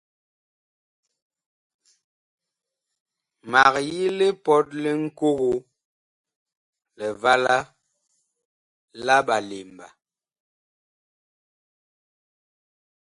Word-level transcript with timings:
Mag 3.51 3.73
yi 3.89 4.01
lipɔt 4.17 4.67
li 4.81 4.91
Ŋkogo, 5.03 5.51
Livala 6.97 7.55
la 9.05 9.15
Ɓalemba. 9.27 9.87